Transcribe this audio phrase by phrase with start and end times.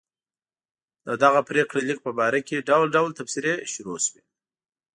[1.05, 4.21] د دغه پرېکړه لیک په باره کې ډول ډول تبصرې شروع شوې.